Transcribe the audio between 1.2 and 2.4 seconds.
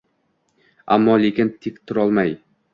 lekin tek turolmay